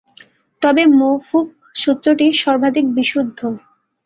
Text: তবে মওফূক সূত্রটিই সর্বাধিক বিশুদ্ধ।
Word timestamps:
তবে 0.61 0.83
মওফূক 0.99 1.47
সূত্রটিই 1.75 2.33
সর্বাধিক 2.43 2.85
বিশুদ্ধ। 2.97 3.39